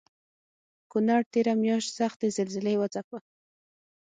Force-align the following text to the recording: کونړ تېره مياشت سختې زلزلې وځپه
کونړ 0.91 1.21
تېره 1.33 1.53
مياشت 1.63 1.89
سختې 1.99 2.27
زلزلې 2.37 2.75
وځپه 2.77 3.17